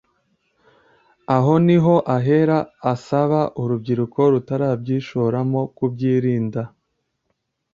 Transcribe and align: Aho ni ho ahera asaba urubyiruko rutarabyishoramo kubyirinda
Aho 1.35 1.53
ni 1.65 1.77
ho 1.83 1.95
ahera 2.15 2.57
asaba 2.93 3.39
urubyiruko 3.61 4.19
rutarabyishoramo 4.33 5.61
kubyirinda 5.75 6.61